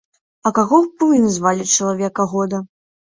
[0.49, 2.67] А каго б вы назвалі чалавека года?